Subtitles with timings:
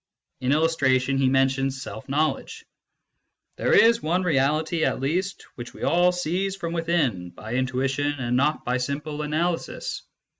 [0.39, 2.65] In illustration, he mentions self knowledge:"
[3.57, 8.35] there is one reality, at least, which we all seize from within, by intuition and
[8.35, 10.01] not by simple analysis.